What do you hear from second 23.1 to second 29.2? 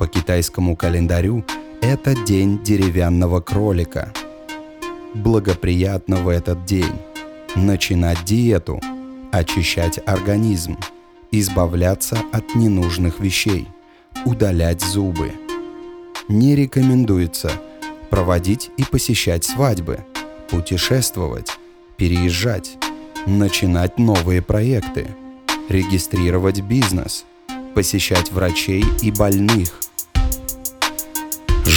начинать новые проекты, регистрировать бизнес, посещать врачей и